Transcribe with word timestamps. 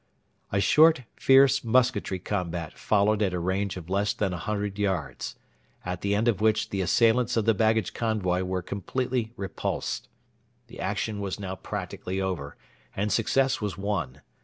]A 0.51 0.59
short 0.59 1.03
fierce 1.15 1.63
musketry 1.63 2.17
combat 2.17 2.73
followed 2.75 3.21
at 3.21 3.35
a 3.35 3.39
range 3.39 3.77
of 3.77 3.87
less 3.87 4.15
than 4.15 4.33
a 4.33 4.37
hundred 4.37 4.79
yards, 4.79 5.35
at 5.85 6.01
the 6.01 6.15
end 6.15 6.27
of 6.27 6.41
which 6.41 6.71
the 6.71 6.81
assailants 6.81 7.37
of 7.37 7.45
the 7.45 7.53
baggage 7.53 7.93
convoy 7.93 8.41
were 8.41 8.63
completely 8.63 9.31
repulsed. 9.37 10.07
The 10.65 10.79
action 10.79 11.19
was 11.19 11.39
now 11.39 11.55
practically 11.55 12.19
over 12.19 12.57
and 12.95 13.11
success 13.11 13.61
was 13.61 13.77
won. 13.77 14.21